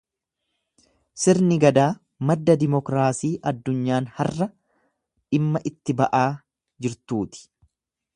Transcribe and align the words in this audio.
Sirni 1.23 1.57
Gadaa 1.63 1.89
madda 2.29 2.55
Diimokiraasii 2.63 3.31
Addunyaan 3.51 4.09
harra 4.21 4.49
dhimma 4.55 5.65
itti 5.73 5.97
ba'aa 6.01 6.25
jirtuuti. 6.87 7.45